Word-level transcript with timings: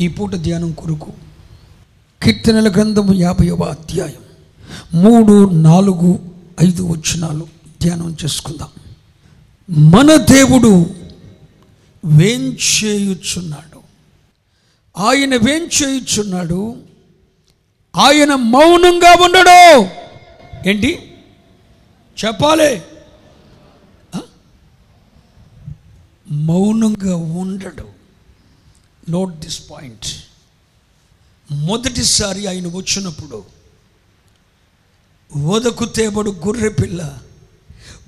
ఈ 0.00 0.08
పూట 0.08 0.34
ధ్యానం 0.34 0.72
కొరకు 0.72 1.12
కీర్తనల 2.22 2.72
గ్రంథము 2.72 3.14
యాభైవ 3.14 3.62
అధ్యాయం. 3.62 4.24
మూడు 4.94 5.50
నాలుగు 5.50 6.20
ఐదు 6.64 6.82
వచనాలు 6.82 7.46
ధ్యానం 7.82 8.16
చేసుకుందాం. 8.24 8.68
మన 9.90 10.16
దేవుడు 10.16 10.86
వేంచేయుచున్నాడు. 12.04 13.80
ఆయన 14.98 15.36
వేంచేయుచున్నాడు. 15.36 16.76
ఆయన 17.96 18.34
మౌనంగా 18.34 19.24
ఉండడు. 19.24 19.86
ఏంటి? 20.68 21.12
చెప్పాలి. 22.24 22.82
మౌనంగా 26.30 27.16
ఉండడు. 27.16 27.95
నోట్ 29.10 29.38
దిస్ 29.38 29.70
పాయింట్ 29.70 30.06
మొదటిసారి 31.52 32.46
ఆయన 32.46 32.66
వచ్చినప్పుడు 32.66 33.44
వదకు 35.36 35.84
తేబడు 35.84 36.30
గొర్రె 36.30 36.68
పిల్ల 36.68 37.18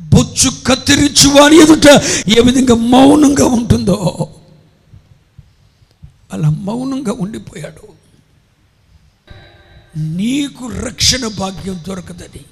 బొచ్చు 0.00 0.50
కత్తిరించు 0.66 1.28
వాని 1.28 1.56
ఎదుట 1.56 1.86
ఏ 2.38 2.40
విధంగా 2.40 2.74
మౌనంగా 2.74 3.46
ఉంటుందో 3.46 3.96
అలా 6.32 6.48
మౌనంగా 6.48 7.12
ఉండిపోయాడు. 7.12 7.88
నీకు 9.96 10.66
రక్షణ 10.66 11.26
భాగ్యం 11.26 11.84
దొరకదని 11.88 12.44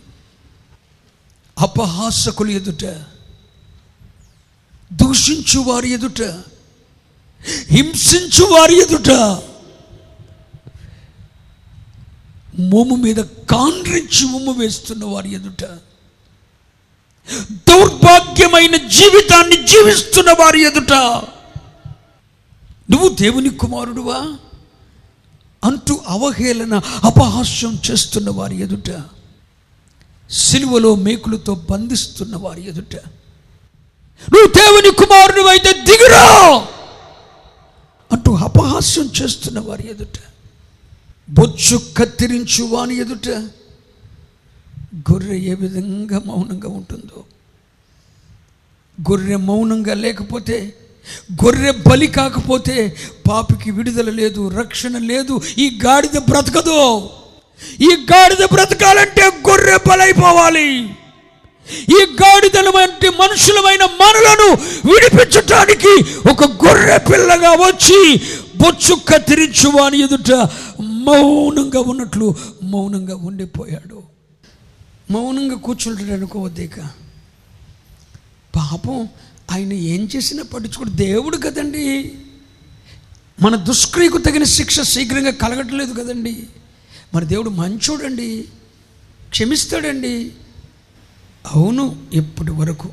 అపహాసకులు 1.58 2.50
ఎదుట 2.50 2.84
దూషించు 4.92 5.60
వారి 5.60 5.90
ఎదుట 5.90 6.22
హింసించు 7.44 8.44
వారి 8.44 8.82
ఎదుట. 8.82 9.10
మోము 12.58 12.96
మీద 12.96 13.16
కాండ్రించి 13.50 14.24
ఉమ్ము 14.24 14.52
వేస్తున్న 14.52 15.04
వారి 15.04 15.32
ఎదుట. 15.32 15.64
దౌర్భాగ్యమైన 17.52 18.76
జీవితాన్ని 18.76 19.56
జీవిస్తున్న 19.56 20.32
వారి 20.32 20.62
ఎదుట. 20.62 20.92
నువ్వు 22.90 23.08
దేవుని 23.08 23.48
కుమారుడువా? 23.48 24.38
అంటూ 25.64 26.00
అవహేళన 26.08 26.80
అపహాస్యం 27.04 27.78
చేస్తున్న 27.90 28.30
వారి 28.30 28.60
ఎదుట. 28.60 29.02
సిలువలో 30.30 30.94
మేకులతో 30.94 31.54
బంధిస్తున్న 31.54 32.36
వారి 32.36 32.68
ఎదుట. 32.68 32.96
నువ్వు 34.30 34.46
దేవుని 34.46 34.90
కుమారుడు 34.90 35.42
అయితే 35.42 35.72
దిగురా! 35.72 36.66
అంటూ 38.12 38.34
అపహాస్యం 38.36 39.10
చేస్తున్న 39.22 39.60
వారి 39.60 39.90
ఎదుట 39.90 40.18
బొచ్చు 41.30 41.76
కత్తిరించు 41.96 42.64
వాని 42.64 42.96
ఎదుట 42.96 43.28
గొర్రె 45.10 45.38
ఏ 45.38 45.54
విధంగా 45.54 46.18
మౌనంగా 46.26 46.68
ఉంటుందో 46.68 47.24
గొర్రె 49.10 49.36
మౌనంగా 49.36 49.94
లేకపోతే 49.94 50.74
గొర్రె 51.44 51.70
బలి 51.70 52.06
కాకపోతే 52.06 52.96
పాపికి 53.28 53.70
విడుదల 53.70 54.10
లేదు 54.10 54.48
రక్షణ 54.48 54.98
లేదు 54.98 55.40
ఈ 55.58 55.78
గాడిద 55.84 56.16
బ్రతకదు. 56.18 57.10
ఈ 57.80 57.90
గాడిద 58.12 58.44
బ్రతకాలంటే 58.52 59.26
గొర్రె 59.48 59.76
బలైపోవాలి. 59.88 60.70
ఈ 61.72 62.06
గాడిదల 62.22 62.68
వంటి 62.68 63.08
మనుషులమైన 63.08 63.84
మనలను 63.84 64.54
విడిపించటానికి 64.92 66.20
ఒక 66.30 66.44
గొర్రె 66.44 66.98
పిల్లగా 66.98 67.50
వచ్చి 67.50 68.20
బొచ్చు 68.56 68.94
కత్తిరించు 68.94 69.68
వాని 69.68 69.98
ఎదుట 69.98 70.32
మౌనంగా 70.82 71.80
ఉన్నట్లు 71.80 72.34
మౌనంగా 72.62 73.16
ఉండిపోయాడు. 73.16 74.02
మౌనంగా 75.10 75.54
కూర్చుంటాడు 75.54 76.12
అనుకోవద్దేక 76.12 76.80
పాపం 78.56 79.08
ఆయన 79.52 79.72
ఏం 79.72 80.08
చేసినా 80.16 80.42
పట్టించుకోడు. 80.42 80.90
దేవుడు 80.90 81.36
కదండి. 81.36 82.12
మన 83.42 83.56
దుష్క్రియకు 83.56 84.18
తగిన 84.18 84.44
శిక్ష 84.44 84.80
శీఘ్రంగా 84.80 85.30
కలగట్లేదు 85.30 85.92
కదండి. 85.92 86.42
మన 87.14 87.24
దేవుడు 87.24 87.50
మంచోడండి 87.50 88.44
క్షమిస్తాడండి. 89.30 90.32
అవును 91.46 92.06
ఇప్పటి 92.12 92.50
వరకు 92.50 92.92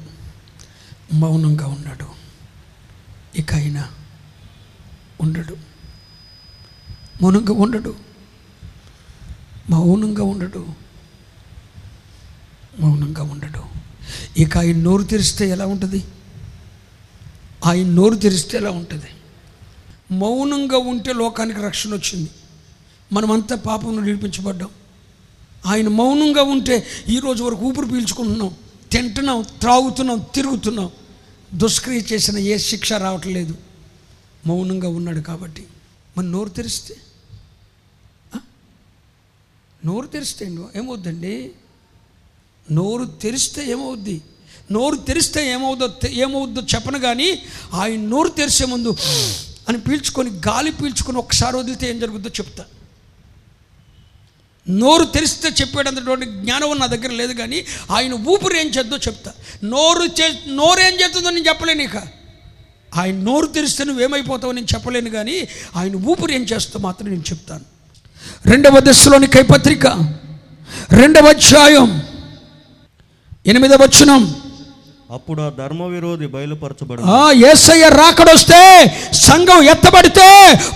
మౌనంగా 1.13 1.67
ఉన్నాడు. 1.67 2.05
ఇక 3.35 3.53
ఆయన 3.53 3.89
ఉండడు. 5.21 5.57
మౌనంగా 7.21 7.53
ఉండడు. 7.53 7.95
మౌనంగా 9.69 10.23
ఉండడు. 10.23 10.67
మౌనంగా 12.79 13.23
ఉండడు. 13.23 13.63
ఇక 14.37 14.57
ఆయన 14.57 14.77
నోరు 14.77 15.03
తెరిస్తే 15.03 15.49
ఎలా 15.49 15.65
ఉంటుంది? 15.65 16.03
ఆయన 17.65 17.87
నోరు 17.87 18.15
తెరిస్తే 18.15 18.57
ఎలా 18.57 18.71
ఉంటుంది? 18.71 19.07
మౌనంగా 20.11 20.77
ఉంటే 20.77 21.13
లోకానికి 21.13 21.61
రక్షణ 21.61 21.93
వచ్చింది. 21.93 22.29
మనమంతా 23.13 23.55
పాపం 23.55 24.05
నిడిపించబడ్డాం 24.05 24.69
ఆయన 25.65 25.87
మౌనంగా 25.87 26.43
ఉంటే 26.43 26.87
ఈరోజు 27.09 27.43
వరకు 27.43 27.65
ఊపిరి 27.65 27.87
పీల్చుకుంటున్నాం 27.87 28.51
తింటున్నాం 28.91 29.41
త్రాగుతున్నాం 29.41 30.19
తిరుగుతున్నాం. 30.35 30.89
దుష్క్రియ 31.53 32.01
చేసిన 32.13 32.37
ఏ 32.37 32.57
శిక్ష 32.57 32.93
రావట్లేదు. 32.93 33.55
మౌనంగా 34.47 34.89
ఉన్నాడు 34.89 35.19
కాబట్టి. 35.19 35.63
మన 36.17 36.25
నోరు 36.25 36.49
తెరిస్తే? 36.49 36.95
నోరు 39.85 40.07
తెరిస్తే 40.07 40.45
ఏమవుద్దండి? 40.75 41.51
నోరు 42.71 43.05
తెరిస్తే 43.05 43.71
ఏమవుద్ది? 43.71 44.21
నోరు 44.71 44.95
తెరిస్తే 44.95 45.51
ఏమవుద్దో 45.51 46.07
ఏమవుద్దో 46.07 46.61
చెప్పను 46.61 46.99
కానీ 46.99 47.41
ఆయన 47.73 47.99
నోరు 47.99 48.29
తెరిసే 48.29 48.65
ముందు 48.65 48.95
అని 49.69 49.79
పీల్చుకొని 49.81 50.29
గాలి 50.29 50.71
పీల్చుకొని 50.71 51.17
ఒకసారి 51.17 51.57
వదిలితే 51.57 51.89
ఏం 51.89 51.99
జరుగుద్దో 51.99 52.29
చెప్తాను 52.29 52.82
నోరు 54.69 55.05
తెరిస్తే 55.05 55.49
చెప్పేటటువంటి 55.49 56.25
జ్ఞానం 56.25 56.79
నా 56.79 56.85
దగ్గర 56.85 57.11
లేదు 57.11 57.33
కానీ 57.33 57.65
ఆయన 57.91 58.13
ఊపిరి 58.13 58.59
ఏం 58.59 58.67
చేద్దో 58.67 58.97
చెప్తా. 58.97 59.31
నోరు 59.63 60.03
చే 60.03 60.39
నోరు 60.47 60.79
ఏం 60.79 60.93
చేస్తుందో 60.93 61.29
నేను 61.29 61.47
చెప్పలేను 61.47 61.81
ఇక. 61.81 61.97
ఆయన 62.95 63.15
నోరు 63.15 63.45
తెరిస్తే 63.45 63.83
నువ్వేమైపోతావో 63.83 64.53
నేను 64.53 64.67
చెప్పలేను 64.75 65.09
కానీ 65.09 65.47
ఆయన 65.75 65.95
ఊపిరి 65.95 66.35
ఏం 66.35 66.43
చేస్తో 66.43 66.79
మాత్రం 66.79 67.09
నేను 67.09 67.21
చెప్తాను. 67.21 67.65
రెండవ 68.45 68.79
దశలోని 68.79 69.27
కైపత్రిక 69.27 69.87
రెండవ 70.91 71.27
అధ్యాయం. 71.27 72.03
ఎనిమిదవ 73.47 73.83
వచనం. 73.83 74.42
అప్పుడు 75.13 75.41
ఆ 75.41 75.49
ధర్మ 75.57 75.83
విరోధి 75.91 76.27
బయలుపరచబడు 76.33 77.01
ఆ 77.13 77.23
యేసయ్య 77.39 77.85
రాకడొస్తే 77.97 78.61
సంఘం 79.23 79.59
ఎత్తబడితే 79.73 80.27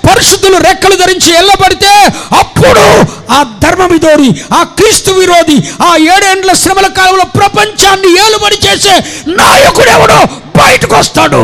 పరిశుద్ధులు 0.07 0.57
రెక్కలు 0.65 0.95
ధరించి 1.01 1.31
ఎల్లబడితే 1.39 1.93
అప్పుడు 2.39 2.83
ఆ 3.31 3.39
ధర్మవిధోడి 3.63 4.29
ఆ 4.53 4.63
క్రీస్తు 4.77 5.13
విరోధి 5.19 5.57
ఆ 5.83 5.91
ఏడేండ్ల 6.13 6.53
శ్రమల 6.61 6.89
కాలంలో 6.97 7.25
ప్రపంచాన్ని 7.37 8.11
ఏలుబడి 8.23 8.59
చేసే 8.65 8.95
నాయకుడు 9.39 9.89
ఎవడో 9.97 10.19
బయటకు 10.59 10.95
వస్తాడు 10.97 11.43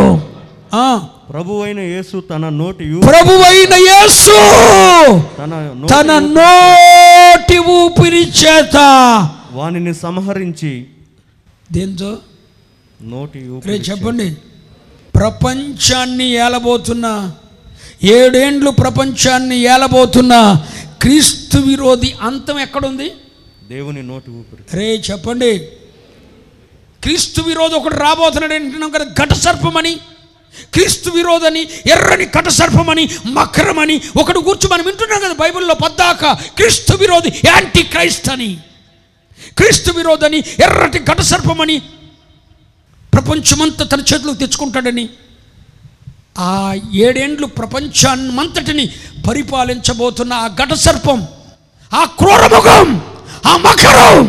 ఆ. 0.78 0.86
ప్రభు 1.30 1.54
అయిన 1.64 1.82
యేసు 1.88 2.18
తన 2.30 2.46
నోటి 2.58 2.86
ప్రభువైన 3.06 3.74
యేసు 3.86 4.36
తన 5.92 6.10
నోటి 6.36 7.58
ఊపిరి 7.76 8.24
చేత 8.40 8.78
వానిని 9.54 9.94
సంహరించి 10.02 10.74
దేంతో? 11.70 12.12
నోటి 13.02 13.50
ఊపిరి 13.50 13.74
చెప్పండి. 13.74 14.36
ప్రపంచాన్ని 15.16 16.30
ఏలబోతున్న 16.30 17.32
ఏడేండ్లు 18.04 18.70
ప్రపంచాన్ని 18.70 19.58
ఏలబోతున్న 19.58 20.66
క్రీస్తు 21.02 21.58
విరోధి 21.58 22.16
అంతం 22.22 22.60
ఎక్కడుంది? 22.60 23.12
దేవుని 23.70 24.04
నోటి 24.04 24.32
ఊపిరి. 24.32 24.78
రే 24.78 25.04
చెప్పండి. 25.12 25.60
క్రీస్తు 27.04 27.42
విరోధి 27.42 27.76
ఒకడు 27.76 27.96
రాబోతున్నాడు 27.96 28.54
అంటున్నాం 28.54 28.90
కదా 28.90 29.06
ఘట 29.24 29.34
సర్పమని 29.34 29.96
క్రీస్తు 30.74 31.10
విరోధని 31.10 31.62
ఎర్రని 31.62 32.26
ఘట 32.26 32.48
సర్పమని 32.48 33.10
మకరమని 33.26 34.02
ఒకడు 34.20 34.40
కూర్చు 34.40 34.70
మనం 34.70 34.86
వింటున్నాం 34.86 35.20
కదా 35.20 35.34
బైబిల్లో 35.34 35.74
పద్దాక 35.74 36.26
క్రీస్తు 36.32 36.94
విరోధి 36.96 37.30
యాంటీ 37.46 37.84
క్రైస్ట్ 37.84 38.30
అని 38.30 38.58
క్రీస్తు 39.58 39.92
విరోధని 39.92 40.38
ఎర్రటి 40.38 41.00
ఘట 41.00 41.22
సర్పమని 41.22 41.82
ప్రపంచమంతా 43.14 43.84
తన 43.86 44.00
చేతిలో 44.02 44.34
తెచ్చుకుంటాడని 44.34 45.06
ఆ 46.44 46.52
ఏడేండ్లు 46.98 47.48
ప్రపంచాన్నంతటిని 47.54 48.86
పరిపాలించబోతున్న 49.28 50.34
ఆ 50.36 50.48
ఘట 50.56 50.74
సర్పం 50.78 51.20
ఆ 51.92 52.06
క్రూరముఖం 52.20 52.88
ఆ 53.48 53.58
మకరం 53.58 54.26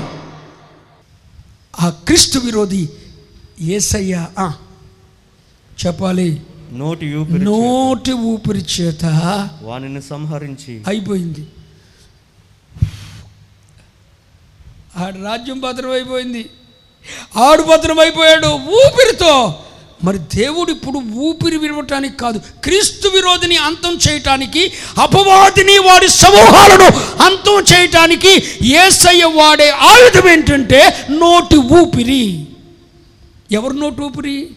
ఆ 1.80 1.88
క్రీస్తు 2.06 2.38
విరోధి 2.38 2.82
ఏసయ్య 3.68 4.14
ఆ, 4.38 4.46
చెప్పాలి. 5.78 6.28
నోటి 6.72 7.06
ఊపిరి 7.14 7.44
నోటి 7.44 8.12
ఊపిరి 8.24 8.64
చేత 8.72 9.04
వానిని 9.62 10.02
సంహరించి. 10.02 10.74
అయిపోయింది. 10.86 11.44
ఆడు 14.96 15.18
రాజ్యం 15.22 15.60
భద్రం 15.60 15.90
అయిపోయింది. 15.90 16.42
ఆడు 17.36 17.62
ఊపిరితో. 18.52 19.54
మరి 20.04 20.18
దేవుడు 20.18 20.70
ఇప్పుడు 20.70 21.02
ఊపిరి 21.14 21.56
విడవటానికి 21.56 22.16
కాదు 22.16 22.38
క్రీస్తు 22.38 23.08
విరోధిని 23.08 23.56
అంతం 23.56 23.98
చేయటానికి 24.08 24.72
అపవాదిని 24.98 25.78
వాడి 25.78 26.08
సమూహాలను 26.08 26.84
అంతం 27.22 27.64
చేయటానికి 27.72 28.42
ఏసయ్య 28.62 29.24
వాడే 29.24 29.70
ఆయుధం 29.70 30.28
ఏంటంటే 30.28 31.06
నోటి 31.10 31.56
ఊపిరి. 31.56 32.46
ఎవరు 33.52 33.72
నోటి 33.72 34.02
ఊపిరి? 34.02 34.50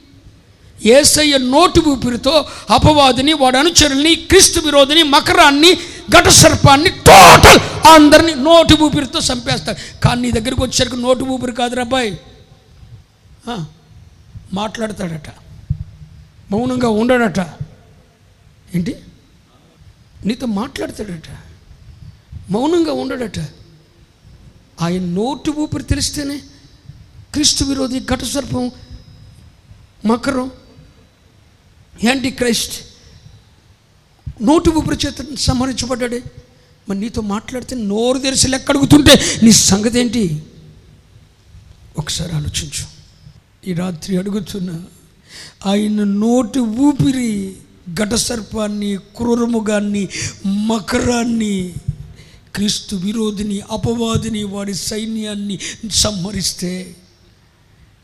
ఏసయ్య 0.86 1.38
నోటి 1.38 1.80
ఊపిరితో 1.80 2.46
అపవాదిని 2.70 3.34
వాడి 3.34 3.58
అనుచరుల్ని 3.58 4.16
క్రీస్తు 4.16 4.60
విరోధిని 4.60 5.04
మకరాన్ని 5.04 5.74
ఘట 6.18 6.28
సర్పాన్ని 6.28 6.90
టోటల్ 6.90 7.88
అందరినీ 7.88 8.34
నోటి 8.34 8.74
ఊపిరితో 8.74 9.20
చంపేస్తారు. 9.20 10.00
కానీ 10.04 10.22
నీ 10.22 10.32
దగ్గరికి 10.32 10.62
వచ్చేసరికి 10.62 10.98
నోటి 10.98 11.24
ఊపిరి 11.24 11.52
కాదురా 11.52 11.84
మాట్లాడతాడట. 14.54 15.30
మౌనంగా 16.52 16.90
ఉండడట. 16.90 17.40
ఏంటి? 18.76 18.96
నీతో 20.26 20.46
మాట్లాడతాడట. 20.46 21.38
మౌనంగా 22.50 22.94
ఉండడట. 22.94 23.40
ఆయన 24.82 25.02
నోటి 25.02 25.50
ఊపిరి 25.50 25.84
తెలిస్తేనే 25.84 26.42
క్రీస్తు 27.34 27.64
విరోధి 27.64 28.00
ఘట 28.00 28.24
సర్పం 28.24 28.72
మకరం. 30.06 30.52
యాంటీ 32.04 32.32
క్రైస్ట్ 32.32 32.82
నోటి 34.42 34.70
ఊపిరి 34.70 35.08
చేత 35.08 35.36
సంహరించబడ్డాడే. 35.36 36.24
మరి 36.90 37.00
నీతో 37.00 37.22
మాట్లాడితే 37.22 37.76
నోరు 37.76 38.18
తెరిచి 38.18 38.48
లెక్క 38.48 38.72
అడుగుతుంటే 38.72 39.40
నీ 39.44 39.52
సంగతి 39.52 40.00
ఏంటి? 40.00 40.44
ఒకసారి 41.98 42.36
ఆలోచించు. 42.36 42.97
ఈ 43.68 43.74
రాత్రి 43.74 44.18
అడుగుతున్నా 44.18 44.84
ఆయన 45.66 46.04
నోటి 46.04 46.60
ఊపిరి 46.60 47.54
ఘట 47.94 48.14
సర్పాన్ని 48.14 48.96
క్రూరముగాన్ని 48.96 50.08
మకరాన్ని 50.46 51.74
క్రీస్తు 52.56 52.96
విరోధిని 52.96 53.62
అపవాదిని 53.72 54.44
వాడి 54.44 54.74
సైన్యాన్ని 54.74 55.60
సంహరిస్తే 55.92 56.96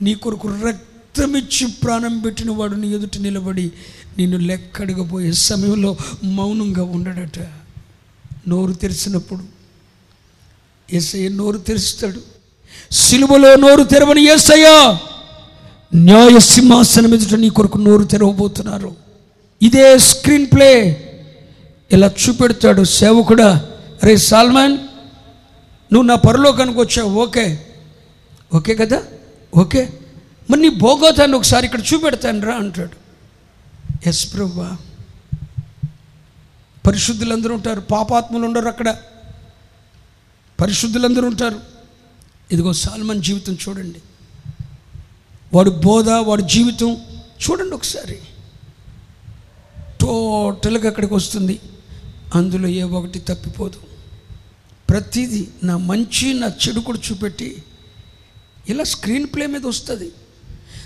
నీ 0.01 0.13
కొరకు 0.15 0.47
రక్తమిచ్చి 0.47 1.67
ప్రాణం 1.67 2.19
పెట్టిన 2.19 2.51
వాడు 2.51 2.75
నీ 2.75 2.93
ఎదుటి 2.93 3.19
నిలబడి 3.19 3.71
నిన్ను 4.17 4.37
లెక్కడగపోయే 4.37 5.31
సమయంలో 5.31 5.97
మౌనంగా 6.23 6.83
ఉండడట. 6.83 7.39
నోరు 8.47 8.73
తెరిచినప్పుడు 8.73 9.43
ఏసయ్య 10.93 11.29
నోరు 11.29 11.57
తెరుస్తాడు. 11.57 12.21
సిలువలో 12.91 13.55
నోరు 13.55 13.83
తెరవని 13.83 14.23
ఏసయ్య 14.23 14.97
న్యాయ 15.95 16.39
సింహాసనం 16.39 17.13
ఎదుట 17.13 17.33
నీ 17.33 17.49
కొరకు 17.49 17.77
నోరు 17.77 18.03
తెరవబోతున్నారు. 18.03 18.95
ఇదే 19.61 19.97
స్క్రీన్ 19.97 20.47
ప్లే. 20.47 20.99
ఇలా 21.91 22.11
చూపెడతాడు 22.29 22.83
సేవకుడా 22.83 23.69
రే 24.03 24.17
సాల్మాన్ 24.17 24.73
నువ్వు 25.93 26.01
నా 26.01 26.15
పరలోకానికి 26.15 26.79
వచ్చావు 26.79 27.21
ఓకే. 27.21 27.65
ఓకే 28.53 28.75
కదా? 28.75 29.03
ఓకే. 29.57 29.89
మరి 30.49 30.61
నీ 30.61 30.69
భోగోతాన్ని 30.69 31.37
ఒకసారి 31.37 31.65
ఇక్కడ 31.65 31.79
చూపెడతాను 31.93 32.41
రా 32.41 32.55
అంటాడు. 32.55 33.03
ఎస్ 34.09 34.33
ప్రభా. 34.33 34.77
పరిశుద్ధులందరూ 36.87 37.55
ఉంటారు 37.55 37.81
పాపాత్ములు 37.81 38.45
ఉండరు 38.45 38.67
అక్కడ. 38.67 38.95
పరిశుద్ధులందరూ 40.61 41.27
ఉంటారు. 41.27 41.59
ఇదిగో 42.51 42.73
సాల్మన్ 42.73 43.23
జీవితం 43.23 43.57
చూడండి. 43.69 44.01
వాడు 45.53 45.69
బోధ 45.69 46.09
వాడి 46.09 46.43
జీవితం 46.43 46.97
చూడండి 47.43 47.75
ఒకసారి. 47.75 48.19
టోటల్గా 50.01 50.89
అక్కడికి 50.89 51.13
వస్తుంది. 51.13 51.59
అందులో 52.35 52.67
ఏ 52.67 52.83
ఒకటి 52.83 53.19
తప్పిపోదు. 53.19 53.79
ప్రతిదీ 54.89 55.47
నా 55.63 55.77
మంచి 55.77 56.33
నా 56.33 56.47
చెడు 56.47 56.79
కూడా 56.79 56.99
చూపెట్టి 57.11 57.63
ఇలా 58.69 58.83
స్క్రీన్ 58.83 59.27
ప్లే 59.27 59.45
మీద 59.45 59.65
వస్తుంది. 59.65 60.11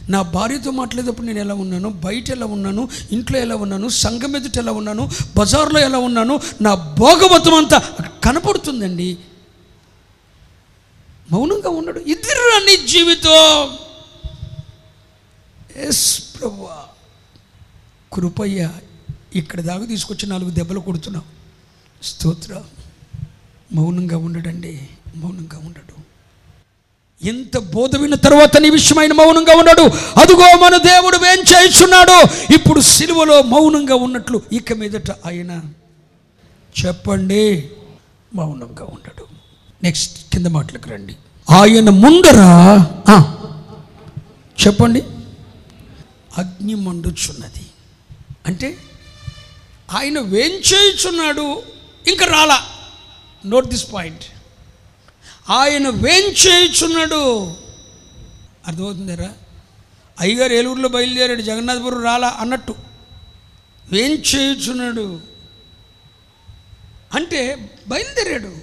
నా 0.10 0.22
భార్యతో 0.22 0.72
మాట్లాడేటప్పుడు 0.72 1.28
నేను 1.28 1.40
ఎలా 1.40 1.54
ఉన్నాను? 1.54 1.90
బయట 1.90 2.30
ఎలా 2.30 2.46
ఉన్నాను? 2.46 2.90
ఇంట్లో 3.12 3.40
ఎలా 3.40 3.56
ఉన్నాను? 3.56 3.88
సంఘం 3.88 4.36
ఎదుట 4.36 4.58
ఎలా 4.58 4.72
ఉన్నాను? 4.72 5.10
బజార్లో 5.38 5.80
ఎలా 5.80 5.98
ఉన్నాను? 5.98 6.42
నా 6.62 6.76
భోగవతం 6.76 7.54
అంతా 7.54 7.78
కనపడుతుందండి. 8.24 9.18
మౌనంగా 11.32 11.70
ఉన్నాడు. 11.70 12.00
ఇద్దరు 12.00 12.66
నీ 12.66 12.88
జీవితం! 12.88 13.87
ఎస్ 15.76 16.24
ప్రభువా. 16.42 16.84
కృపయ్య 18.14 18.70
ఇక్కడ 19.36 19.62
దాకా 19.62 19.86
తీసుకొచ్చి 19.86 20.30
నాలుగు 20.30 20.50
దెబ్బలు 20.50 20.80
కొడుతున్నావు. 20.80 21.38
స్తోత్ర. 22.04 22.64
మౌనంగా 23.74 24.18
ఉండడండి 24.18 24.90
మౌనంగా 25.16 25.58
ఉండడు. 25.66 25.98
ఎంత 27.28 27.58
బోధ 27.58 27.96
విన్న 27.96 28.16
తర్వాత 28.16 28.58
నీ 28.58 28.70
విషయమైన 28.70 29.14
మౌనంగా 29.14 29.56
ఉన్నాడు 29.56 29.82
అదుగో 30.20 30.58
మన 30.58 30.78
దేవుడు 30.78 31.18
ఏం 31.18 31.44
చేయుచున్నాడు 31.44 32.28
ఇప్పుడు 32.54 32.80
సిలువలో 32.80 33.42
మౌనంగా 33.42 33.96
ఉన్నట్లు 33.96 34.42
ఇక 34.52 34.74
మీదట 34.74 35.12
ఆయన 35.12 35.62
చెప్పండి. 36.86 37.70
మౌనంగా 38.36 38.84
ఉండడు. 38.84 39.26
నెక్స్ట్ 39.84 40.32
కింద 40.34 40.48
మాటలకు 40.48 40.90
రండి. 40.90 41.16
ఆయన 41.50 41.90
ముందర 41.90 42.38
చెప్పండి. 44.68 45.04
అగ్ని 46.38 46.76
మండుచున్నది. 46.76 47.66
అంటే 48.46 48.78
ఆయన 49.92 50.20
వేంచేయుచున్నాడు 50.20 51.64
ఇంకా 52.08 52.26
రాలా. 52.26 52.70
నోట్ 53.46 53.68
దిస్ 53.68 53.94
పాయింట్ 53.94 54.24
ఆయన 55.50 55.90
వేంచేయుచున్నాడు 55.90 57.48
అర్థమవుతుందరా 58.68 59.30
అయ్యగారు 60.20 60.54
ఏలూరులో 60.54 60.90
బయలుదేరాడు 60.90 61.42
జగన్నాథపురం 61.42 62.04
రాలా 62.04 62.38
అన్నట్టు. 62.40 62.76
వేంచేయుచున్నాడు 63.92 65.20
అంటే 67.14 67.70
బయలుదేరాడు. 67.88 68.56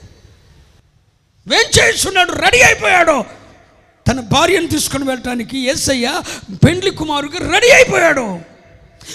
వేంచేయుచున్నాడు 1.47 2.33
రెడీ 2.33 2.61
అయిపోయాడు. 2.61 3.44
తన 4.09 4.21
భార్యను 4.21 4.67
తీసుకుని 4.67 5.05
వెళ్ళటానికి 5.05 5.59
ఏసయ్య 5.59 6.21
పెండ్లి 6.65 6.91
కుమారుగా 6.91 7.53
రెడీ 7.53 7.71
అయిపోయాడు. 7.71 8.55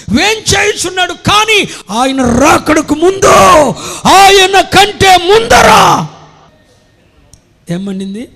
వేంచేయుచున్నాడు 0.10 1.13
కానీ 1.13 1.69
ఆయన 1.91 2.22
రాకడకు 2.22 2.96
ముందు 2.96 3.27
ఆయన 4.08 4.62
కంటే 4.62 5.17
ముందరా 5.17 6.10
ఏమనింది? 7.69 8.29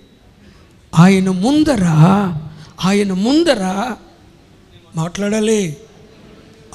ఆయన 1.00 1.30
ముందర 1.30 1.84
ఆయన 2.86 3.14
ముందర 3.14 3.92
మాట్లాడాలి. 4.96 5.78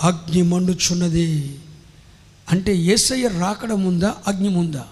అగ్ని 0.02 0.42
మండుచున్నది. 0.42 1.58
అంటే 2.50 2.76
ఏసయ్య 2.76 3.28
రాకడ 3.28 3.72
ముందా 3.72 4.14
అగ్ని 4.26 4.48
ముందా? 4.48 4.84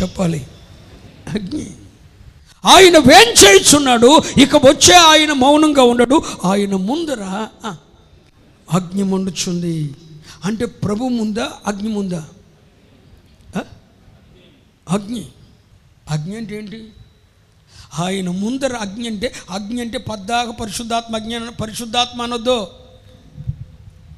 చెప్పాలి. 0.00 0.46
అగ్ని. 1.28 1.66
ఆయన 2.66 2.98
వేంచేయుచున్నాడు 2.98 4.20
ఇక 4.40 4.56
వచ్చే 4.56 4.94
ఆయన 4.94 5.32
మౌనంగా 5.32 5.82
ఉండడు. 5.82 6.22
ఆయన 6.44 6.74
ముందర 6.74 7.46
అగ్ని 8.72 9.02
మండుచుంది. 9.02 9.94
అంటే 10.44 10.64
ప్రభు 10.64 11.04
ముందా 11.04 11.52
అగ్ని 11.66 11.88
ముందా? 11.88 12.28
అగ్ని. 14.90 15.28
అగ్ని 16.10 16.36
అంటే 16.36 16.56
ఏంటి? 16.56 16.88
ఆయన 17.98 18.28
ముందర 18.30 18.74
అగ్ని 18.76 19.08
అంటే 19.08 19.34
అగ్ని 19.50 19.80
అంటే 19.80 19.98
పద్దాక 19.98 20.50
పరిశుద్ధాత్మ 20.60 21.16
అగ్ని 21.16 21.50
పరిశుద్ధాత్మ 21.62 22.22
అనొద్దు. 22.22 22.66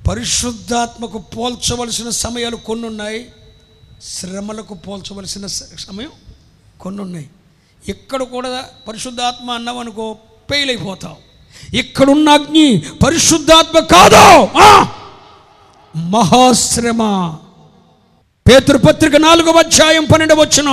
పరిశుద్ధాత్మకు 0.09 1.19
పోల్చవలసిన 1.19 2.11
సమయాలు 2.11 2.57
కొన్ని 2.57 2.87
ఉన్నాయి 2.87 3.33
శ్రమలకు 4.03 4.75
పోల్చవలసిన 4.75 5.47
సమయం 5.47 6.11
కొన్ని 6.81 7.03
ఉన్నాయి 7.03 7.31
ఇక్కడ 7.89 8.23
కూడా 8.23 8.69
పరిశుద్ధాత్మ 8.89 9.51
అన్నావు 9.51 9.79
అనుకో 9.79 10.17
ఫెయిల్ 10.51 10.71
అయిపోతావు. 10.71 11.17
ఇక్కడున్న 11.77 12.29
అగ్ని 12.29 12.83
పరిశుద్ధాత్మ 13.07 13.79
కాదు. 13.79 14.49
మహాశ్రమ. 15.99 17.35
పేతృపత్రిక 18.49 19.17
నాలుగవ 19.17 19.59
అధ్యాయం 19.59 20.05
పన్నెండు 20.05 20.35
వచ్చిన 20.35 20.69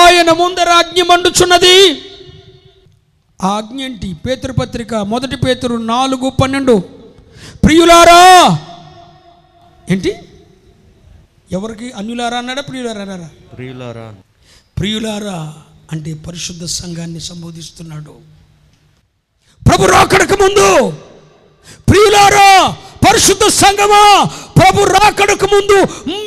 ఆయన 0.00 0.32
ముందర 0.32 0.68
అగ్ని 0.68 1.02
మండుచున్నది. 1.02 2.02
ఆ 3.42 3.56
అగ్ని 3.56 3.82
ఏంటి? 3.82 4.12
పేతృపత్రిక 4.12 4.94
మొదటి 4.94 5.36
పేతురు 5.36 5.76
నాలుగు 5.76 6.30
పన్నెండు. 6.30 6.82
ప్రియులారా! 7.64 8.58
ఏంటి? 9.90 10.14
ఎవరికి? 11.52 11.92
అన్యులారా 11.92 12.38
అన్నాడా? 12.38 12.62
ప్రియులారా 12.62 13.00
అన్నారా? 13.00 13.28
ప్రియులారా 13.54 14.14
ప్రియులారా 14.80 15.38
అంటే 15.92 16.14
పరిశుద్ధ 16.14 16.64
సంఘాన్ని 16.64 17.20
సంబోధిస్తున్నాడు. 17.20 18.14
ప్రభు 19.68 19.86
రాకడకు 19.86 20.36
ముందు 20.42 20.68
ప్రియులారా 21.88 22.76
పరిశుద్ధ 23.06 23.44
సంఘమా 23.48 24.02
ప్రభు 24.58 24.84
రాకడకు 24.84 25.46
ముందు 25.46 25.78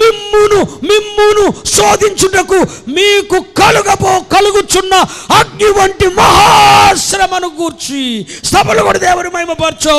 మిమ్మును 0.01 0.59
మిమ్మును 0.89 1.45
శోధించుటకు 1.65 2.59
మీకు 2.89 3.39
కలుగబో 3.61 4.19
కలుగుచున్న 4.19 4.95
అగ్ని 5.39 5.71
వంటి 5.79 6.07
మహాశ్రమను 6.07 7.47
గూర్చి 7.47 8.03
సభలు 8.43 8.81
కూడా 8.81 8.99
దేవుని 8.99 9.29
మహిమపరచో. 9.29 9.97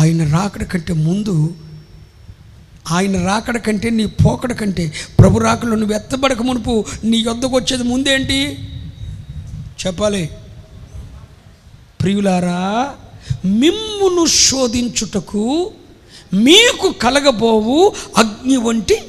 ఆయన 0.00 0.36
రాకడ 0.36 0.62
కంటే 0.64 0.92
ముందు 0.92 1.34
ఆయన 2.90 3.26
రాకడ 3.26 3.56
కంటే 3.56 3.90
నీ 3.90 4.06
పోకడ 4.06 4.52
కంటే 4.52 4.92
ప్రభు 5.18 5.38
రాకలో 5.38 5.76
నువ్వు 5.76 5.94
ఎత్తబడక 5.96 6.42
మునుపు 6.42 6.84
నీ 7.04 7.18
యొద్దకు 7.18 7.56
వచ్చేది 7.56 7.82
ముందేంటి? 7.82 8.58
చెప్పాలి. 9.86 10.30
ప్రియులారా 12.00 12.94
మిమ్మును 13.44 14.26
శోధించుటకు 14.26 15.72
మీకు 16.34 16.94
కలగబోవు 17.02 17.92
అగ్ని 18.16 18.56
వంటి 18.56 19.02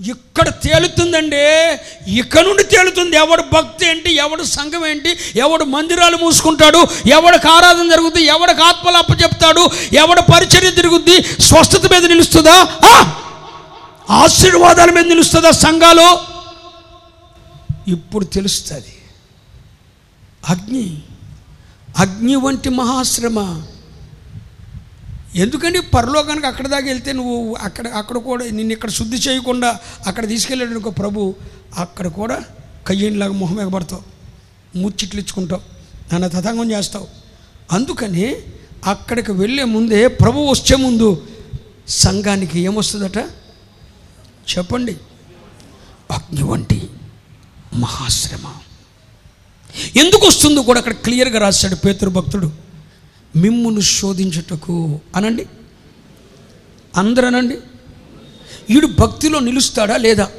ఇక్కడ 0.00 0.48
తేలుతుందండి. 0.48 1.44
ఇక్కడ 2.08 2.44
నుండి 2.44 2.64
తేలుతుంది. 2.64 3.16
ఎవడు 3.16 3.42
భక్తి 3.42 3.86
ఏంటి 3.86 4.14
ఎవడు 4.14 4.42
సంఘం 4.42 4.86
ఏంటి 4.86 5.16
ఎవడు 5.36 5.64
మందిరాలు 5.64 6.16
మూసుకుంటాడు 6.16 6.78
ఎవడికి 7.06 7.48
ఆరాధన 7.48 7.88
జరుగుద్ది 7.88 8.22
ఎవడికి 8.24 8.62
ఆత్మలు 8.62 8.96
అప్పచెప్తాడు 8.96 9.70
ఎవడ 9.92 10.20
పరిచర్య 10.20 10.70
తిరుగుద్ది 10.70 11.22
స్వస్థత 11.40 11.92
మీద 11.92 12.04
నిలుస్తుందా? 12.04 12.56
ఆ! 12.84 13.14
ఆశీర్వాదాల 14.10 14.90
మీద 14.90 15.04
నిలుస్తుందా 15.04 15.50
సంఘాలు? 15.50 16.08
ఇప్పుడు 17.90 18.24
తెలుస్తుంది. 18.24 18.94
అగ్ని 20.48 21.02
అగ్ని 21.98 22.36
వంటి 22.36 22.68
మహాశ్రమ 22.68 23.38
ఎందుకంటే 25.38 25.80
పరలోకానికి 25.80 26.46
అక్కడ 26.46 26.66
దాకా 26.66 26.86
వెళ్తే 26.86 27.12
నువ్వు 27.12 27.54
అక్కడ 27.54 27.88
అక్కడ 27.88 28.16
కూడా 28.16 28.44
నిన్ను 28.44 28.72
ఇక్కడ 28.72 28.90
శుద్ధి 28.90 29.16
చేయకుండా 29.16 29.78
అక్కడ 30.06 30.28
తీసుకెళ్ళాడు 30.28 30.70
అనుకో 30.70 30.90
ప్రభు 30.90 31.34
అక్కడ 31.78 32.06
కూడా 32.06 32.44
కయ్యేనిలాగా 32.86 33.32
మొహం 33.32 33.60
ఎగబడతావు. 33.60 34.02
ముచ్చిట్లు 34.78 35.20
ఇచ్చుకుంటావు. 35.20 35.60
నన్ను 36.14 36.28
తతంగం 36.28 36.70
చేస్తావు. 36.72 37.08
అందుకని 37.72 38.36
అక్కడికి 38.86 39.32
వెళ్ళే 39.32 39.64
ముందే 39.64 40.08
ప్రభు 40.08 40.40
వచ్చే 40.40 40.76
ముందు 40.76 41.26
సంఘానికి 41.88 42.60
ఏమొస్తుందట? 42.60 43.18
చెప్పండి. 44.58 44.96
అగ్ని 46.10 46.42
వంటి 46.42 46.90
మహాశ్రమ. 47.74 48.54
ఎందుకు 49.96 50.26
వస్తుందో 50.26 50.62
కూడా 50.62 50.78
అక్కడ 50.78 50.92
క్లియర్గా 50.92 51.38
రాశాడు 51.38 51.74
పేతురు 51.74 52.10
భక్తుడు. 52.10 52.67
మిమ్మును 53.36 53.80
శోధించుటకు 53.80 55.00
అనండి. 55.16 55.46
అందరూ 56.96 57.26
అనండి 57.26 57.58
వీడు 58.70 58.86
భక్తిలో 58.86 59.38
నిలుస్తాడా 59.40 59.96
లేదా? 59.96 60.30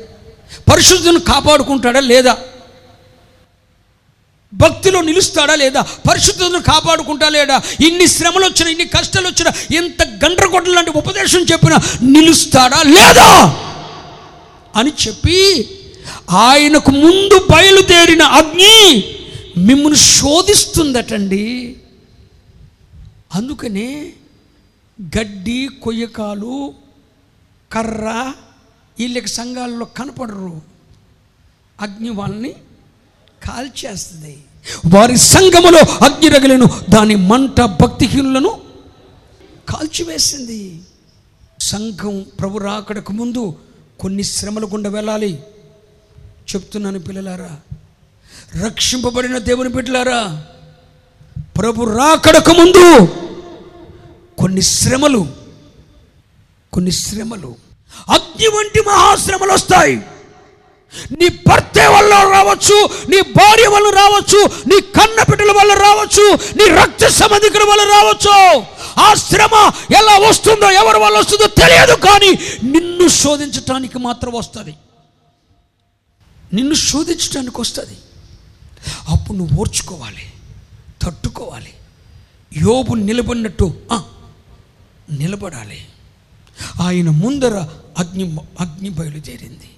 పరిశుద్ధుని 0.71 1.19
కాపాడుకుంటాడా 1.19 1.99
లేదా? 1.99 2.37
భక్తిలో 4.53 5.01
నిలుస్తాడా 5.01 5.55
లేదా? 5.55 5.81
పరిశుద్ధతను 5.81 6.59
కాపాడుకుంటా 6.59 7.29
లేడా 7.29 7.61
ఇన్ని 7.87 8.07
శ్రమలు 8.07 8.45
వచ్చినా 8.45 8.69
ఇన్ని 8.69 8.85
కష్టాలు 8.85 9.27
వచ్చినా 9.27 9.51
ఎంత 9.77 10.03
గండ్రగొడ్డ 10.03 10.67
లాంటి 10.69 10.91
ఉపదేశం 10.91 11.39
చెప్పినా 11.39 11.77
నిలుస్తాడా 12.03 12.83
లేదా? 12.83 13.55
అని 14.75 14.91
చెప్పి 15.07 15.69
ఆయనకు 16.29 16.91
ముందు 16.91 17.47
బయలుదేరిన 17.51 18.23
అగ్ని 18.23 19.03
మిమ్మల్ని 19.57 19.99
శోధిస్తుందటండి. 19.99 21.75
అందుకనే 23.35 24.13
గడ్డి 25.01 25.69
కొయ్యకాలు 25.81 26.73
కర్ర 27.71 28.33
వీళ్ళకి 28.99 29.27
సంఘాల్లో 29.27 29.85
కనపడరు. 29.85 30.61
అగ్ని 31.81 32.09
వాళ్ళని 32.09 32.53
కాల్చేస్తుంది. 33.43 34.43
వారి 34.93 35.17
సంఘములో 35.17 35.79
అగ్ని 35.79 36.27
రగిలను 36.27 36.65
దాని 36.89 37.15
మంట 37.15 37.61
భక్తిహీనులను 37.61 38.61
కాల్చివేసింది. 39.69 40.81
సంఘం 41.59 42.25
ప్రభు 42.39 42.57
రాకడకు 42.57 43.13
ముందు 43.13 43.55
కొన్ని 43.99 44.23
శ్రమల 44.23 44.63
గుండా 44.63 44.89
వెళ్ళాలి. 44.89 45.43
చెప్తున్నాను 46.55 46.99
పిల్లలారా 46.99 47.59
రక్షింపబడిన 48.65 49.37
దేవుని 49.37 49.69
బిడ్డలారా 49.69 50.45
ప్రభు 51.59 51.83
రాకడకు 51.83 52.51
ముందు 52.51 53.05
కొన్ని 54.37 54.61
శ్రమలు 54.61 55.27
కొన్ని 56.73 56.91
శ్రమలు. 56.91 57.55
అగ్ని 58.09 58.47
వంటి 58.47 58.81
మహాశ్రమలు 58.87 59.51
వస్తాయి. 59.51 59.95
నీ 61.11 61.27
భర్త 61.47 61.79
వల్ల 61.79 62.13
రావచ్చు 62.15 62.77
నీ 63.09 63.21
భార్య 63.21 63.67
వల్ల 63.67 63.89
రావచ్చు 63.89 64.39
నీ 64.67 64.81
కన్న 64.81 65.23
బిడ్డల 65.29 65.51
వల్ల 65.51 65.73
రావచ్చు 65.73 66.25
నీ 66.57 66.65
రక్త 66.81 67.07
సంబంధికుల 67.07 67.63
వల్ల 67.63 67.83
రావచ్చు. 67.95 68.63
ఆ 69.01 69.13
శ్రమ 69.13 69.71
ఎలా 69.95 70.29
వస్తుందో 70.29 70.71
ఎవరి 70.71 70.99
వల్ల 70.99 71.17
వస్తుందో 71.17 71.47
తెలియదు 71.47 71.93
కానీ 71.93 72.31
నిన్ను 72.63 73.07
శోధించటానికి 73.07 73.97
మాత్రం 73.97 74.33
వస్తుంది. 74.33 74.75
నిన్ను 76.53 76.73
శోధించడానికి 76.73 77.61
వస్తుంది. 77.61 77.97
అప్పుడు 79.09 79.37
నువ్వు 79.37 79.59
ఓర్చుకోవాలి. 79.59 80.25
తట్టుకోవాలి. 81.01 81.73
యోబు 82.57 82.93
నిలబడినట్టు 82.93 83.81
నిలబడాలి. 85.11 85.87
ఆయన 86.81 87.09
ముందర 87.09 87.67
అగ్ని 87.97 88.37
అగ్ని 88.59 88.89
బయలుదేరింది 88.89 89.69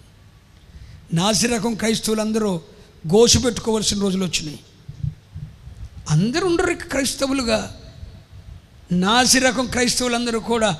నాసిరకం 1.13 1.75
క్రైస్తవులందరూ 1.75 2.55
గోసు 3.07 3.39
పెట్టుకోవాల్సిన 3.39 4.01
రోజులు 4.01 4.25
వచ్చినాయి. 4.25 4.59
అందరూ 6.09 6.47
ఉండరు 6.47 6.73
క్రైస్తవులుగా. 6.73 7.77
నాసిరకం 8.91 9.65
క్రైస్తవులందరూ 9.65 10.39
కూడా 10.39 10.77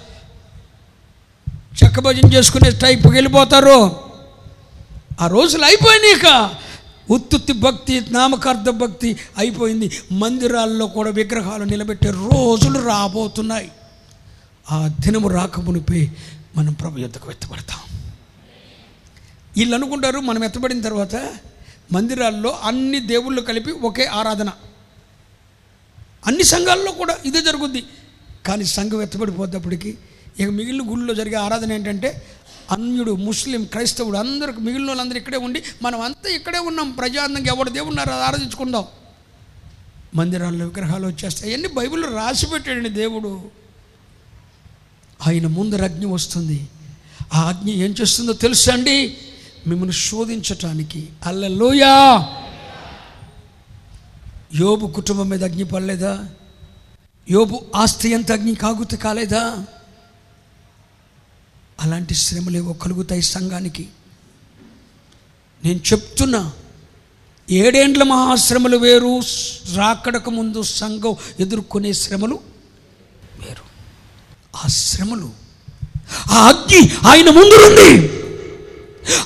చెక్కభజన 1.83 2.33
చేసుకునే 2.33 2.69
టైపుకి 2.71 3.13
వెళ్ళిపోతారు. 3.13 4.01
ఆ 5.21 5.27
రోజులు 5.27 5.65
అయిపోయినాక 5.65 6.55
ఉత్తుత్తి 7.11 7.53
భక్తి 7.53 7.95
నామకార్థ 8.09 8.69
భక్తి 8.69 9.09
అయిపోయింది. 9.37 9.87
మందిరాల్లో 10.11 10.85
కూడా 10.87 11.11
విగ్రహాలు 11.11 11.63
నిలబెట్టే 11.63 12.09
రోజులు 12.09 12.79
రాబోతున్నాయి. 12.87 13.71
ఆ 14.71 14.87
దినము 14.87 15.27
రాకమునిపై 15.27 16.01
మనం 16.55 16.73
ప్రభు 16.73 16.99
యుద్ధకు 16.99 17.31
ఎత్తబడతాం 17.31 17.81
వీళ్ళు 19.57 19.75
అనుకుంటారు 19.75 20.19
మనం 20.19 20.43
ఎత్తబడిన 20.43 20.81
తర్వాత 20.81 21.15
మందిరాల్లో 21.93 22.51
అన్ని 22.63 22.99
దేవుళ్ళు 22.99 23.41
కలిపి 23.41 23.71
ఒకే 23.71 24.05
ఆరాధన. 24.19 24.49
అన్ని 26.27 26.43
సంఘాల్లో 26.43 26.91
కూడా 26.91 27.17
ఇదే 27.25 27.41
జరుగుద్ది. 27.41 27.83
కానీ 28.45 28.65
సంఘం 28.65 29.01
ఎత్తబడిపోతేప్పటికి 29.01 29.97
ఇక 30.39 30.49
మిగిలిన 30.49 30.91
గుళ్ళలో 30.91 31.13
జరిగే 31.13 31.35
ఆరాధన 31.35 31.71
ఏంటంటే 31.73 32.09
అన్యుడు 32.71 33.11
ముస్లిం 33.11 33.63
క్రైస్తవుడు 33.63 34.17
అందరికి 34.17 34.61
మిగిలిన 34.61 34.87
వాళ్ళందరూ 34.87 35.17
ఇక్కడే 35.17 35.37
ఉండి 35.37 35.63
మనం 35.81 36.01
అంతా 36.01 36.29
ఇక్కడే 36.29 36.59
ఉన్నాం. 36.59 36.91
ప్రజాంతంగా 36.91 37.47
ఎవరు 37.47 37.69
దేవున్నారు 37.69 38.11
అది 38.11 38.23
ఆరాధించుకుందాం. 38.23 38.85
మందిరాల్లో 40.15 40.67
విగ్రహాలు 40.67 41.07
వచ్చేస్తాయి. 41.07 41.53
అన్ని 41.53 41.67
బైబిల్లో 41.67 42.07
రాసి 42.15 42.45
పెట్టాడండి 42.45 42.89
దేవుడు. 42.89 43.41
ఆయన 45.27 45.47
ముందర 45.47 45.83
అగ్ని 45.83 46.05
వస్తుంది. 46.05 46.67
ఆ 47.33 47.41
అగ్ని 47.49 47.77
ఏం 47.77 47.95
చేస్తుందో 48.01 48.33
తెలుసా 48.33 48.73
అండి? 48.73 49.17
మిమ్మల్ని 49.67 49.93
శోధించటానికి. 49.93 51.09
అల్లలోయా 51.25 52.27
యోబు 54.55 54.87
కుటుంబం 54.87 55.29
మీద 55.29 55.43
అగ్ని 55.43 55.63
పడలేదా? 55.63 56.25
యోబు 57.29 57.61
ఆస్తి 57.75 58.09
ఎంత 58.09 58.31
అగ్ని 58.31 58.55
కాగుత 58.55 58.95
కాలేదా? 58.95 59.65
అలాంటి 61.81 62.13
శ్రమలు 62.15 62.57
ఏవో 62.57 62.73
కలుగుతాయి 62.83 63.21
సంఘానికి. 63.33 63.85
నేను 65.63 65.81
చెప్తున్నా 65.89 66.41
ఏడేండ్ల 67.47 68.03
మహాశ్రమలు 68.03 68.77
వేరు 68.77 69.13
రాకడకు 69.75 70.31
ముందు 70.31 70.61
సంఘం 70.71 71.13
ఎదుర్కొనే 71.39 71.93
శ్రమలు 71.93 72.37
వేరు. 73.41 73.65
ఆ 74.55 74.67
శ్రమలు 74.81 75.29
ఆ 76.31 76.37
అగ్ని 76.47 76.79
ఆయన 77.07 77.29
ముందు 77.29 77.55
ఉంది 77.67 77.91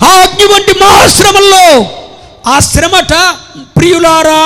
ఆ 0.08 0.12
అగ్ని 0.24 0.46
వంటి 0.46 0.74
మహాశ్రమల్లో 0.80 1.66
ఆ 2.48 2.60
శ్రమట 2.72 3.14
ప్రియులారా 3.78 4.42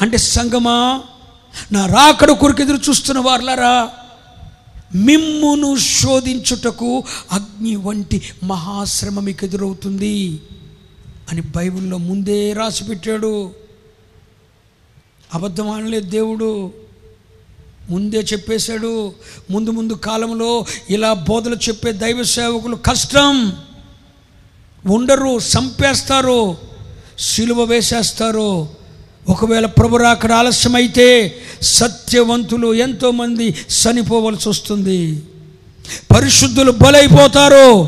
అంటే 0.00 0.18
సంగమా 0.28 0.78
నా 1.72 1.86
రాకడ 1.86 2.30
కొరకు 2.32 2.62
ఎదురు 2.62 2.80
చూస్తున్న 2.88 3.20
వారులారా 3.20 3.74
మిమ్మును 4.94 5.76
శోధించుటకు 5.78 7.04
అగ్ని 7.32 7.76
వంటి 7.76 8.22
మహాశ్రమ 8.44 9.20
మీకు 9.20 9.44
ఎదురవుతుంది 9.44 10.40
అని 11.32 11.40
బైబిల్లో 11.40 11.98
ముందే 11.98 12.52
రాసిపెట్టాడు 12.52 13.50
అబద్ధమానలే 15.34 15.68
అబద్ధం 15.68 15.84
అనలేదు 15.84 16.10
దేవుడు. 16.10 16.72
ముందే 17.90 18.16
చెప్పేశాడు. 18.16 19.12
ముందు 19.50 19.70
ముందు 19.70 19.92
కాలంలో 19.92 20.64
ఇలా 20.90 21.12
బోధలు 21.12 21.54
చెప్పే 21.54 21.92
దైవ 21.92 22.22
సేవకులు 22.22 22.76
కష్టం. 22.76 23.52
ఉండరు 24.86 25.38
చంపేస్తారు 25.38 26.56
సిలువ 27.18 27.62
వేసేస్తారు. 27.62 28.81
ఒకవేళ 29.28 29.66
ప్రభురా 29.66 30.10
అక్కడ 30.10 30.32
ఆలస్యమైతే 30.32 31.38
సత్యవంతులు 31.62 32.74
ఎంతోమంది 32.74 33.48
చనిపోవలసి 33.50 34.48
వస్తుంది. 34.48 35.22
పరిశుద్ధులు 36.14 36.72
బలైపోతారు. 36.72 37.84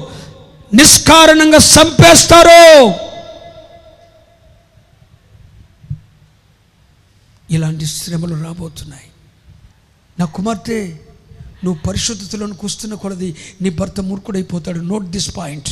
నిష్కారణంగా 0.74 1.58
చంపేస్తారు. 1.58 2.94
ఇలాంటి 7.50 7.86
శ్రమలు 7.86 8.44
రాబోతున్నాయి. 8.44 9.04
నా 10.18 10.24
కుమార్తె 10.24 10.96
నువ్వు 11.64 11.88
పరిశుద్ధతలను 11.88 12.54
కూస్తున్న 12.54 12.94
కొలది 12.94 13.36
నీ 13.62 13.70
భర్త 13.70 14.00
మూర్ఖుడైపోతాడు. 14.00 14.80
నోట్ 14.80 15.04
దిస్ 15.04 15.36
పాయింట్ 15.36 15.68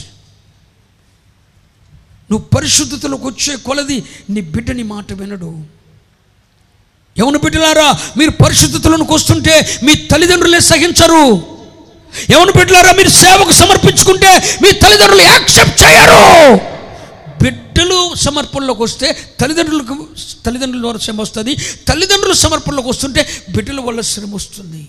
నువ్వు 2.33 2.45
పరిశుద్ధతలోకి 2.57 3.27
వచ్చే 3.27 3.53
కొలది 3.69 3.97
నీ 4.31 4.41
బిడ్డని 4.55 4.85
మాట 4.93 5.13
వినడు. 5.21 5.51
ఎవను 7.23 7.39
బిడ్డలారా? 7.45 7.89
మీరు 8.19 8.33
పరిశుద్ధతలోనికి 8.43 9.13
వస్తుంటే 9.13 9.55
మీ 9.87 9.95
తల్లిదండ్రులే 10.11 10.61
సహించరు. 10.61 11.25
ఎవను 12.37 12.53
బిడ్డలారా? 12.59 12.93
మీరు 12.93 13.13
సేవకు 13.23 13.53
సమర్పించుకుంటే 13.53 14.31
మీ 14.63 14.71
తల్లిదండ్రులు 14.83 15.23
యాక్సెప్ట్ 15.23 15.77
చేయరు. 15.83 16.25
బిడ్డలు 17.43 17.99
సమర్పణలోకి 18.15 18.83
వస్తే 18.83 19.09
తల్లిదండ్రులకు 19.41 19.95
తల్లిదండ్రుల 20.47 20.83
ద్వారా 20.83 20.99
శ్రమ 20.99 21.21
వస్తుంది. 21.21 21.55
తల్లిదండ్రులు 21.89 22.37
సమర్పణలోకి 22.45 22.89
వస్తుంటే 22.89 23.23
బిడ్డల 23.57 23.81
వల్ల 23.81 24.01
శ్రమ 24.01 24.35
వస్తుంది. 24.35 24.83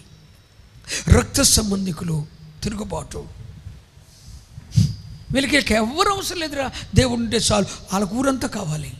రక్త 1.17 1.41
సంబంధికులు 1.41 2.17
తిరుగుబాటు. 2.63 3.21
వీళ్ళకి 5.33 5.73
ఎవరు 5.73 6.09
అవసరం 6.09 6.39
లేదురా. 6.39 6.71
దేవుడు 6.95 7.19
ఉంటే 7.19 7.37
చాలు. 7.37 7.65
వాళ్ళకు 7.93 8.15
ఊరంతా 8.15 8.47
కావాలి. 8.47 8.93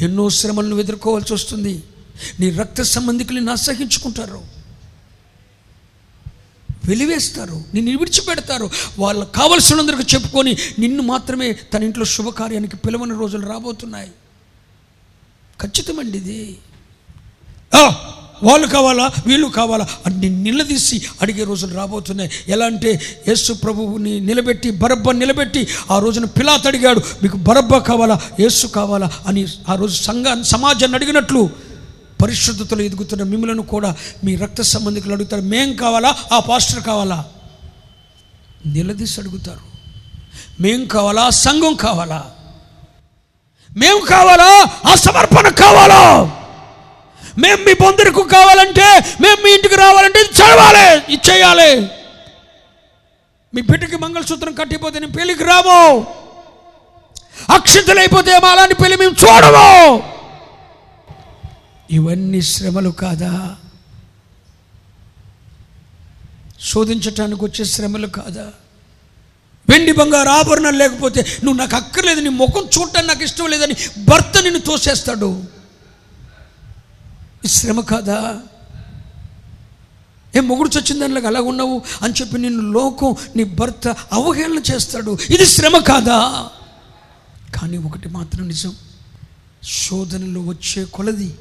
ఎన్నో 0.00 0.30
శ్రమలను 0.30 0.76
ఎదుర్కోవాల్సి 0.76 1.34
వస్తుంది. 1.34 1.82
నీ 2.40 2.50
రక్త 2.50 2.82
సంబంధికులను 2.82 3.52
అసహించుకుంటారు 3.52 4.42
వెలివేస్తారు. 6.84 7.64
నిన్ను 7.74 7.98
విడిచిపెడతారు. 7.98 8.70
వాళ్ళకు 8.98 9.32
కావలసినందరికి 9.32 10.16
చెప్పుకొని 10.16 10.56
నిన్ను 10.78 11.02
మాత్రమే 11.02 11.52
తన 11.52 11.82
ఇంట్లో 11.82 12.04
శుభకార్యానికి 12.04 12.76
పిలవని 12.76 13.14
రోజులు 13.18 13.46
రాబోతున్నాయి. 13.46 14.10
ఖచ్చితమండి 15.60 16.18
ఇది. 16.18 16.58
వాళ్ళు 18.42 18.66
కావాలా 18.66 19.10
వీళ్ళు 19.26 19.46
కావాలా? 19.46 19.86
అన్ని 20.06 20.28
నిలదీసి 20.28 21.02
అడిగే 21.22 21.44
రోజులు 21.44 21.74
రాబోతున్నాయి. 21.74 22.30
ఎలా 22.48 22.66
అంటే 22.66 23.00
యేసు 23.28 23.52
ప్రభువుని 23.52 24.20
నిలబెట్టి 24.20 24.70
బరబ్బ 24.70 25.10
నిలబెట్టి 25.10 25.68
ఆ 25.90 25.98
రోజున 25.98 26.24
పిలాత్ 26.24 26.66
అడిగాడు 26.66 27.00
మీకు 27.22 27.36
బరబ్బ 27.36 27.76
కావాలా 27.76 28.20
యేసు 28.40 28.66
కావాలా? 28.66 29.10
అని 29.26 29.46
ఆ 29.68 29.74
రోజు 29.74 30.02
సంఘాన్ని 30.02 30.44
సమాజాన్ని 30.44 30.96
అడిగినట్లు 30.96 31.50
పరిశుద్ధతలో 32.22 32.80
ఎదుగుతున్న 32.80 33.22
మిమ్మలను 33.22 33.62
కూడా 33.62 33.96
మీ 34.24 34.36
రక్త 34.36 34.62
సంబంధికులు 34.62 35.12
అడుగుతారు 35.12 35.42
మేం 35.42 35.76
కావాలా? 35.76 36.16
ఆ 36.32 36.38
పాస్టర్ 36.38 36.82
కావాలా? 36.82 37.24
నిలదీసి 38.66 39.20
అడుగుతారు 39.20 39.70
మేం 40.62 40.84
కావాలా? 40.84 41.30
సంఘం 41.30 41.74
కావాలా? 41.74 42.30
మేము 43.76 44.00
కావాలా? 44.00 44.66
ఆ 44.92 44.94
సమర్పణ 44.94 45.48
కావాలా? 45.48 46.30
మేము 47.36 47.60
మీ 47.66 47.74
పొందరికి 47.74 48.22
కావాలంటే 48.36 48.86
మేము 49.22 49.38
మీ 49.44 49.50
ఇంటికి 49.56 49.76
రావాలంటే 49.76 50.18
ఇది 50.24 50.32
చదవాలి 50.40 50.86
ఇది 51.16 51.72
మీ 53.54 53.60
బిడ్డకి 53.62 53.96
మంగళసూత్రం 53.96 54.54
కట్టిపోతే 54.54 55.00
నేను 55.00 55.12
పెళ్ళికి 55.12 55.44
రాము. 55.44 56.06
అక్షింతలైపోతే 57.56 58.32
మా 58.42 58.50
అలాంటి 58.50 58.74
పెళ్ళి 58.74 58.96
మేము 58.96 59.14
చూడము. 59.22 60.02
ఇవన్నీ 61.90 62.40
శ్రమలు 62.40 62.90
కాదా? 62.90 63.32
శోధించటానికి 66.70 67.44
వచ్చే 67.44 67.64
శ్రమలు 67.64 68.06
కాదా? 68.06 68.46
వెండి 69.68 69.92
బంగారు 69.92 70.28
ఆభరణాలు 70.28 70.76
లేకపోతే 70.76 71.20
నువ్వు 71.44 71.58
నాకు 71.62 71.76
అక్కర్లేదు 71.76 72.20
నీ 72.20 72.28
ముఖం 72.28 72.64
చూడటానికి 72.74 73.08
నాకు 73.08 73.24
ఇష్టం 73.24 73.50
లేదని 73.50 73.74
భర్త 73.98 74.42
నిన్ను 74.42 74.60
తోసేస్తాడు. 74.60 75.59
శ్రమ 77.46 77.80
కాదా 77.80 78.40
ఏ 80.36 80.40
మొగుడు 80.40 80.68
చచ్చిన 80.68 80.82
చచ్చిందానిలాగా 80.82 81.28
అలా 81.28 81.40
ఉన్నావు 81.40 81.82
అని 82.02 82.14
చెప్పి 82.20 82.38
నిన్ను 82.38 82.72
లోకం 82.72 83.16
నీ 83.36 83.44
భర్త 83.44 83.88
అవహేళన 83.88 84.62
చేస్తాడు. 84.72 85.18
ఇది 85.30 85.46
శ్రమ 85.46 85.78
కాదా 85.78 86.48
కానీ 87.54 87.78
ఒకటి 87.78 88.08
మాత్రం 88.08 88.48
నిజం. 88.48 88.76
శోధనలు 89.64 90.40
వచ్చే 90.40 90.84
కొలది 90.84 91.34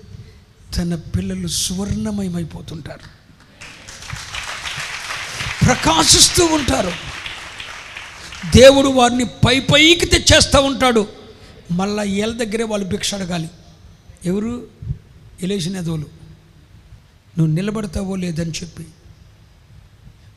తన 0.78 0.96
పిల్లలు 0.96 1.48
సువర్ణమయమైపోతుంటారు. 1.48 3.20
ప్రకాశిస్తూ 5.66 6.46
ఉంటారు. 6.46 6.92
దేవుడు 8.56 8.88
వారిని 8.88 9.26
పై 9.26 9.60
పైకి 9.60 10.06
తెచ్చేస్తూ 10.06 10.62
ఉంటాడు. 10.62 11.08
మళ్ళా 11.72 12.04
ఏళ్ళ 12.04 12.36
దగ్గరే 12.36 12.64
వాళ్ళు 12.64 12.88
భిక్ష 12.88 13.16
అడగాలి. 13.16 13.50
ఎవరు? 14.26 14.68
ఎలేసిన 15.42 15.78
ఎదవులు 15.78 16.06
నువ్వు 17.38 17.54
నిలబడతావో 17.56 18.16
లేదని 18.16 18.52
చెప్పి. 18.52 18.84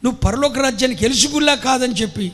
నువ్వు 0.05 0.21
పరలోక 0.21 0.59
రాజ్యానికి 0.59 1.05
ఎలిసిబుల్లా 1.05 1.55
కాదని 1.55 1.95
చెప్పి. 1.95 2.33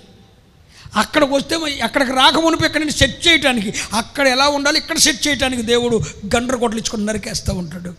అక్కడికి 0.96 1.32
వస్తే 1.32 1.54
ఎక్కడికి 1.54 1.80
అక్కడికి 1.80 2.12
రాకమునిపి 2.12 2.66
ఇక్కడ 2.66 2.88
సెట్ 2.88 3.26
చేయడానికి 3.26 3.74
అక్కడ 3.92 4.26
ఎలా 4.26 4.48
ఉండాలి 4.48 4.78
ఇక్కడ 4.78 4.98
సెట్ 4.98 5.26
చేయడానికి 5.28 5.62
దేవుడు 5.62 6.00
గండ్ర 6.36 6.56
కొట్లు 6.56 6.78
ఇచ్చుకొని 6.78 7.06
నరికేస్తూ 7.06 7.54
ఉంటాడు. 7.54 7.94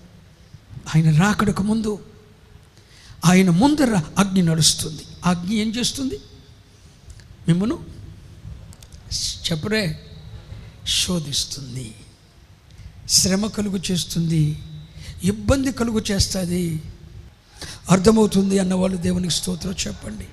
ఆయన 0.95 1.21
రాకడకు 1.21 1.63
ముందు 1.63 1.99
ఆయన 3.25 3.49
ముందర 3.49 4.01
అగ్ని 4.17 4.41
నడుస్తుంది. 4.41 5.01
అగ్ని 5.25 5.55
ఏం 5.55 5.69
చేస్తుంది? 5.69 6.19
మిమ్మను 7.47 7.85
చెప్పరే 9.51 9.99
శోధిస్తుంది. 10.87 11.95
శ్రమ 13.09 13.47
కలుగు 13.47 13.79
చేస్తుంది 13.91 14.57
ఇబ్బంది 15.23 15.71
కలుగు 15.71 16.01
చేస్తుంది. 16.11 16.81
అర్థమవుతుంది 17.89 18.59
అన్నవాళ్ళు 18.59 18.97
దేవునికి 18.97 19.33
స్తోత్రం 19.33 19.75
చెప్పండి. 19.87 20.27